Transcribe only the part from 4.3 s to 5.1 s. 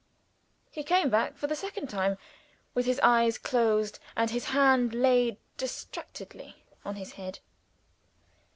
his hand